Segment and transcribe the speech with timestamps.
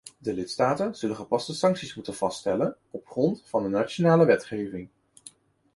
[0.19, 4.89] De lidstaten zullen gepaste sancties moeten vaststellen op grond van hun nationale wetgeving.